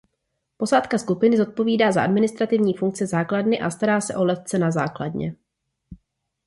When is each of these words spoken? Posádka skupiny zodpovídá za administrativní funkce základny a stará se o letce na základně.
Posádka 0.57 0.97
skupiny 0.97 1.37
zodpovídá 1.37 1.91
za 1.91 2.03
administrativní 2.03 2.73
funkce 2.77 3.07
základny 3.07 3.59
a 3.61 3.69
stará 3.69 4.01
se 4.01 4.15
o 4.15 4.23
letce 4.23 4.57
na 4.59 4.71
základně. 4.71 5.35